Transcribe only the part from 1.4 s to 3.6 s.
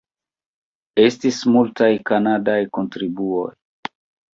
multaj kanadaj kontribuoj.